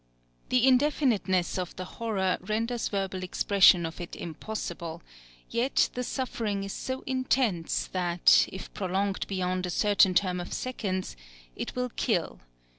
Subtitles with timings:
[0.49, 5.03] The indefiniteness of the horror renders verbal expression of it impossible;
[5.51, 11.15] yet the suffering is so intense that, if prolonged beyond a certain term of seconds,
[11.55, 12.39] it will kill.